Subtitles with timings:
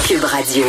[0.00, 0.64] Cube Radio.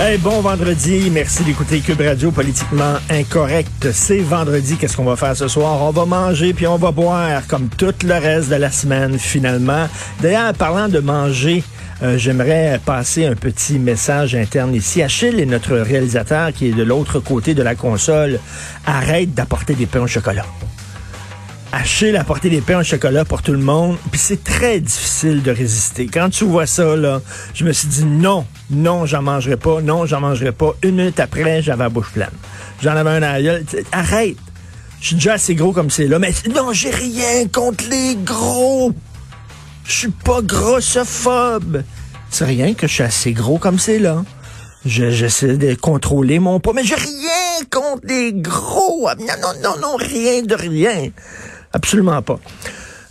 [0.00, 1.10] Hey, bon vendredi.
[1.10, 3.90] Merci d'écouter Cube Radio politiquement incorrect.
[3.92, 4.76] C'est vendredi.
[4.76, 5.82] Qu'est-ce qu'on va faire ce soir?
[5.82, 9.88] On va manger puis on va boire comme tout le reste de la semaine finalement.
[10.20, 11.64] D'ailleurs, parlant de manger,
[12.02, 15.02] euh, j'aimerais passer un petit message interne ici.
[15.02, 18.38] Achille est notre réalisateur qui est de l'autre côté de la console.
[18.86, 20.46] Arrête d'apporter des pains au chocolat.
[21.74, 25.42] Achille a porté des pains au chocolat pour tout le monde, puis c'est très difficile
[25.42, 26.06] de résister.
[26.06, 27.22] Quand tu vois ça, là,
[27.54, 30.72] je me suis dit non, non, j'en mangerai pas, non, j'en mangerai pas.
[30.82, 32.30] Une minute après, j'avais la bouche pleine.
[32.82, 33.64] J'en avais un aïeul.
[33.90, 34.36] Arrête!
[35.00, 38.92] Je suis déjà assez gros comme c'est là, mais non, j'ai rien contre les gros.
[39.84, 41.82] Je suis pas grossophobe.
[42.28, 44.22] C'est rien que je suis assez gros comme c'est là.
[44.84, 49.08] J'essaie de contrôler mon poids, mais j'ai rien contre les gros.
[49.18, 51.08] Non, non, non, rien de rien.
[51.72, 52.38] Absolument pas.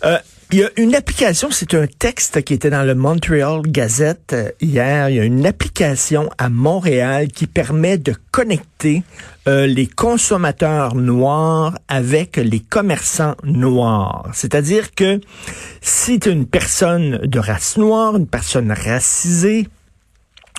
[0.03, 0.17] Euh,
[0.53, 4.51] il y a une application, c'est un texte qui était dans le Montreal Gazette euh,
[4.59, 5.07] hier.
[5.09, 9.03] Il y a une application à Montréal qui permet de connecter
[9.47, 14.29] euh, les consommateurs noirs avec les commerçants noirs.
[14.33, 15.21] C'est-à-dire que
[15.79, 19.69] si tu une personne de race noire, une personne racisée,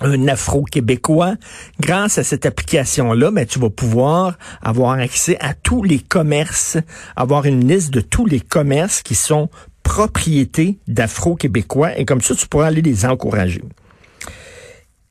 [0.03, 1.35] un afro-québécois,
[1.81, 6.77] grâce à cette application-là, ben, tu vas pouvoir avoir accès à tous les commerces,
[7.17, 9.49] avoir une liste de tous les commerces qui sont
[9.83, 13.63] propriétés d'afro-québécois, et comme ça, tu pourras aller les encourager.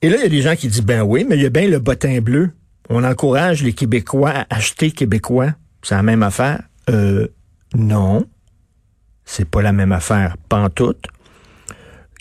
[0.01, 1.49] Et là, il y a des gens qui disent, ben oui, mais il y a
[1.49, 2.51] bien le bottin bleu.
[2.89, 5.51] On encourage les Québécois à acheter québécois.
[5.83, 6.63] C'est la même affaire.
[6.89, 7.27] Euh,
[7.75, 8.25] non.
[9.25, 11.05] C'est pas la même affaire, pantoute.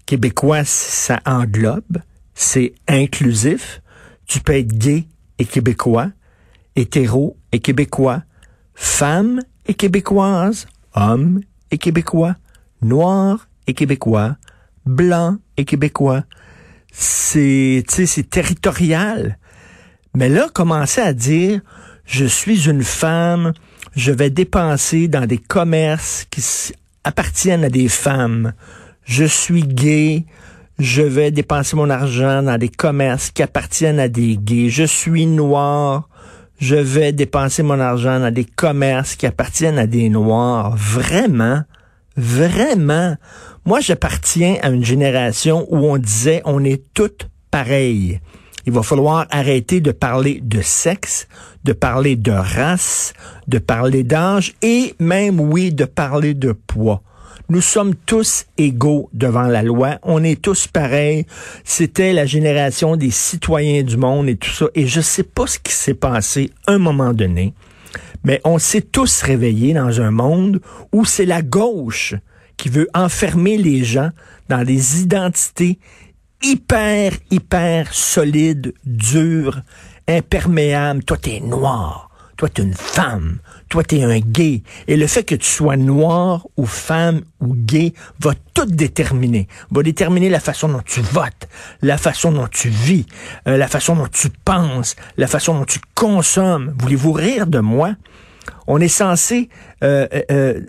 [0.06, 1.98] Québécois, ça englobe
[2.40, 3.82] c'est inclusif.
[4.26, 5.06] Tu peux être gay
[5.38, 6.10] et québécois,
[6.74, 8.22] hétéro et québécois,
[8.74, 12.36] femme et québécoise, homme et québécois,
[12.80, 14.38] noir et québécois,
[14.86, 16.24] blanc et québécois.
[16.90, 19.38] C'est, c'est territorial.
[20.14, 21.60] Mais là, commencer à dire,
[22.06, 23.52] je suis une femme,
[23.94, 26.42] je vais dépenser dans des commerces qui
[27.04, 28.54] appartiennent à des femmes.
[29.04, 30.24] Je suis gay,
[30.80, 34.70] je vais dépenser mon argent dans des commerces qui appartiennent à des gays.
[34.70, 36.08] Je suis noir.
[36.58, 40.74] Je vais dépenser mon argent dans des commerces qui appartiennent à des noirs.
[40.76, 41.62] Vraiment?
[42.16, 43.14] Vraiment?
[43.66, 48.20] Moi, j'appartiens à une génération où on disait on est toutes pareilles.
[48.66, 51.28] Il va falloir arrêter de parler de sexe,
[51.64, 53.12] de parler de race,
[53.48, 57.02] de parler d'âge et même, oui, de parler de poids.
[57.50, 59.98] Nous sommes tous égaux devant la loi.
[60.04, 61.26] On est tous pareils.
[61.64, 64.66] C'était la génération des citoyens du monde et tout ça.
[64.76, 67.52] Et je sais pas ce qui s'est passé un moment donné,
[68.22, 70.60] mais on s'est tous réveillés dans un monde
[70.92, 72.14] où c'est la gauche
[72.56, 74.10] qui veut enfermer les gens
[74.48, 75.80] dans des identités
[76.44, 79.60] hyper, hyper solides, dures,
[80.06, 81.02] imperméables.
[81.02, 82.09] Toi, t'es noir
[82.40, 83.36] toi, tu es une femme,
[83.68, 84.62] toi, tu es un gay.
[84.88, 89.46] Et le fait que tu sois noir ou femme ou gay va tout déterminer.
[89.70, 91.48] Va déterminer la façon dont tu votes,
[91.82, 93.04] la façon dont tu vis,
[93.46, 96.74] euh, la façon dont tu penses, la façon dont tu consommes.
[96.78, 97.94] Voulez-vous rire de moi?
[98.66, 99.50] On est censé
[99.84, 100.62] euh, euh,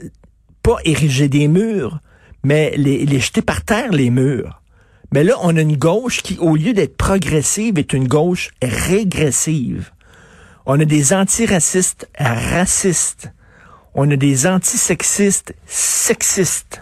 [0.64, 2.02] pas ériger des murs,
[2.44, 4.62] mais les jeter par terre, les murs.
[5.14, 9.92] Mais là, on a une gauche qui, au lieu d'être progressive, est une gauche régressive.
[10.66, 13.32] On a des antiracistes racistes.
[13.94, 16.82] On a des antisexistes sexistes.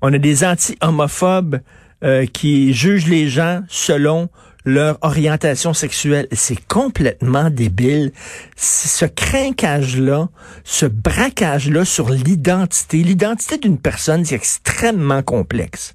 [0.00, 1.60] On a des anti-homophobes
[2.04, 4.28] euh, qui jugent les gens selon
[4.64, 6.28] leur orientation sexuelle.
[6.32, 8.12] C'est complètement débile.
[8.56, 10.28] Ce craquage-là,
[10.64, 15.94] ce braquage-là sur l'identité, l'identité d'une personne, c'est extrêmement complexe.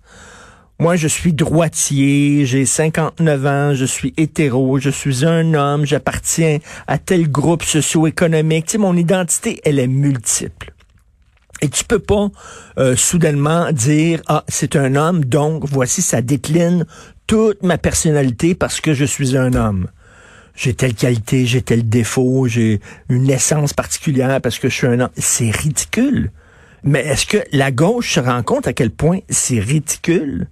[0.79, 6.59] Moi, je suis droitier, j'ai 59 ans, je suis hétéro, je suis un homme, j'appartiens
[6.85, 8.65] à tel groupe socio-économique.
[8.65, 10.73] Tu sais, mon identité, elle est multiple.
[11.61, 12.27] Et tu peux pas
[12.77, 16.85] euh, soudainement dire ah c'est un homme donc voici ça décline
[17.25, 19.87] toute ma personnalité parce que je suis un homme.
[20.53, 24.99] J'ai telle qualité, j'ai tel défaut, j'ai une essence particulière parce que je suis un
[24.99, 25.09] homme.
[25.17, 26.31] C'est ridicule.
[26.83, 30.47] Mais est-ce que la gauche se rend compte à quel point c'est ridicule?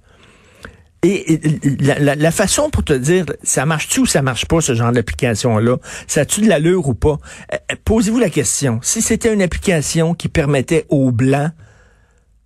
[1.06, 1.40] Et,
[1.80, 5.78] la, façon pour te dire, ça marche-tu ou ça marche pas, ce genre d'application-là?
[6.08, 7.18] Ça a-tu de l'allure ou pas?
[7.54, 8.80] Euh, euh, posez-vous la question.
[8.82, 11.52] Si c'était une application qui permettait aux Blancs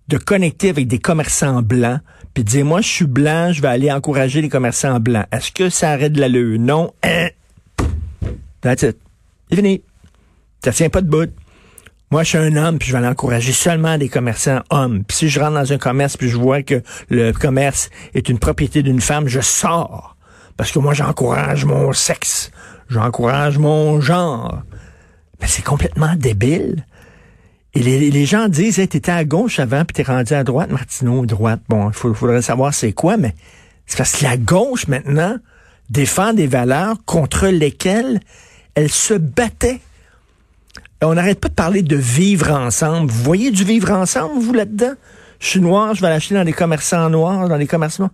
[0.08, 2.00] de connecter avec des commerçants blancs,
[2.34, 5.26] puis dire, moi, je suis blanc, je vais aller encourager les commerçants blancs.
[5.32, 6.58] Est-ce que ça aurait de l'allure?
[6.58, 6.92] Non.
[7.02, 7.28] Hein?
[8.60, 8.96] That's it.
[9.48, 9.82] C'est fini.
[10.62, 11.30] Ça tient pas de bout.
[12.12, 15.04] Moi, je suis un homme, puis je vais aller encourager seulement des commerçants hommes.
[15.04, 18.40] Puis si je rentre dans un commerce, puis je vois que le commerce est une
[18.40, 20.16] propriété d'une femme, je sors.
[20.56, 22.50] Parce que moi, j'encourage mon sexe.
[22.88, 24.62] J'encourage mon genre.
[25.40, 26.84] Mais c'est complètement débile.
[27.74, 31.60] Et les, gens disent, t'étais à gauche avant, puis t'es rendu à droite, Martineau, droite.
[31.68, 33.36] Bon, il faudrait savoir c'est quoi, mais
[33.86, 35.36] c'est parce que la gauche, maintenant,
[35.90, 38.18] défend des valeurs contre lesquelles
[38.74, 39.78] elle se battait
[41.02, 43.10] on n'arrête pas de parler de vivre ensemble.
[43.10, 44.92] Vous voyez du vivre ensemble, vous, là-dedans?
[45.38, 48.10] Je suis noir, je vais l'acheter dans les commerçants noirs, dans les commerçants.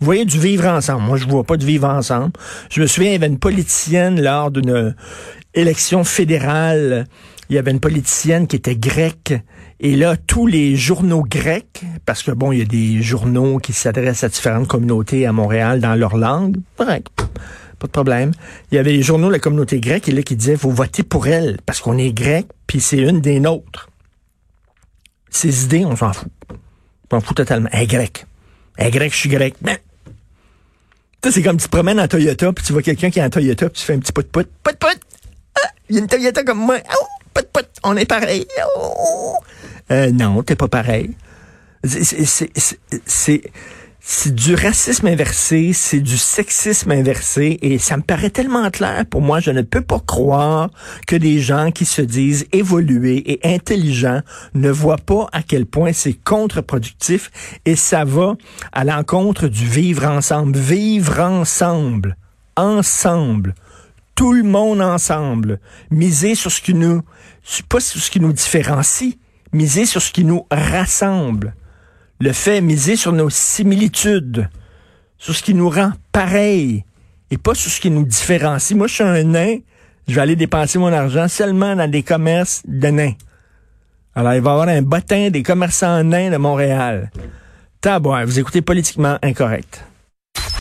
[0.00, 1.04] Vous voyez du vivre ensemble.
[1.04, 2.32] Moi, je vois pas de vivre ensemble.
[2.70, 4.94] Je me souviens, il y avait une politicienne lors d'une
[5.54, 7.06] élection fédérale.
[7.48, 9.32] Il y avait une politicienne qui était grecque.
[9.80, 13.72] Et là, tous les journaux grecs, parce que bon, il y a des journaux qui
[13.72, 16.56] s'adressent à différentes communautés à Montréal dans leur langue.
[16.76, 17.02] Bref
[17.78, 18.32] pas de problème.
[18.70, 21.02] Il y avait les journaux de la communauté grecque et là qui disaient vous votez
[21.02, 23.90] pour elle parce qu'on est grec puis c'est une des nôtres.
[25.30, 26.28] Ces idées, on s'en fout.
[27.10, 27.68] On s'en fout totalement.
[27.72, 28.26] Elle est grecque.
[28.76, 29.54] Elle est grecque, je suis grec.
[29.62, 29.80] Mais
[31.30, 33.68] c'est comme tu te promènes en Toyota puis tu vois quelqu'un qui est en Toyota
[33.68, 35.00] puis tu fais un petit pout pout pout pout.
[35.56, 36.76] Ah, il y a une Toyota comme moi.
[36.88, 37.66] Oh, pout pout.
[37.82, 38.46] On est pareil.
[38.76, 39.36] Oh.
[39.90, 41.16] Euh, non, t'es pas pareil.
[41.84, 43.42] C'est
[44.08, 49.04] c'est du racisme inversé, c'est du sexisme inversé, et ça me paraît tellement clair.
[49.04, 50.70] Pour moi, je ne peux pas croire
[51.08, 54.20] que des gens qui se disent évolués et intelligents
[54.54, 57.32] ne voient pas à quel point c'est contre-productif,
[57.64, 58.36] et ça va
[58.70, 60.56] à l'encontre du vivre ensemble.
[60.56, 62.16] Vivre ensemble,
[62.56, 63.56] ensemble,
[64.14, 65.58] tout le monde ensemble,
[65.90, 67.02] miser sur ce qui nous,
[67.68, 69.16] pas sur ce qui nous différencie,
[69.52, 71.56] miser sur ce qui nous rassemble
[72.20, 74.48] le fait miser sur nos similitudes,
[75.18, 76.84] sur ce qui nous rend pareils
[77.30, 78.76] et pas sur ce qui nous différencie.
[78.76, 79.58] Moi, je suis un nain,
[80.08, 83.14] je vais aller dépenser mon argent seulement dans des commerces de nains.
[84.14, 87.10] Alors, il va y avoir un bottin des commerçants nains de Montréal.
[87.80, 89.84] Tabouin, vous écoutez politiquement incorrect.